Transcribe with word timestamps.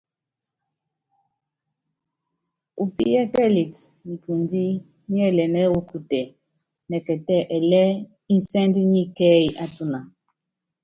Upíyɛ́kɛlɛt 2.83 3.73
nipundí 4.07 4.63
niɛ́lɛnɛ́ 5.11 5.71
wɔ́ 5.73 5.83
kutɛ 5.89 6.21
nɛkɛtɛ́ 6.89 7.39
ɛlɛɛ́ 7.55 7.97
insɛ́nd 8.33 8.75
nyɛ 8.91 9.03
kɛ́ɛ́y 9.17 9.47
á 9.63 9.65
tuna. 9.75 9.99